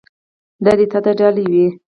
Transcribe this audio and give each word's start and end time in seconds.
دا 0.63 0.71
دې 0.77 0.85
تا 0.91 0.99
ته 1.05 1.11
ډالۍ 1.19 1.45
وي. 1.51 1.65